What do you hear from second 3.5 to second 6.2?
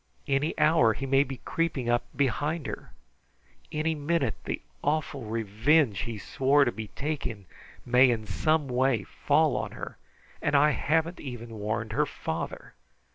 Any minute the awful revenge he